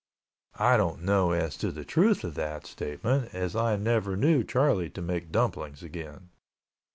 I 0.57 0.77
don't 0.77 1.03
know 1.03 1.29
as 1.29 1.55
to 1.57 1.71
the 1.71 1.85
truth 1.85 2.23
of 2.23 2.33
that 2.33 2.65
statement 2.65 3.35
as 3.35 3.55
I 3.55 3.75
never 3.75 4.17
knew 4.17 4.43
Charlie 4.43 4.89
to 4.89 5.01
make 5.03 5.31
dumplings 5.31 5.83
again. 5.83 6.29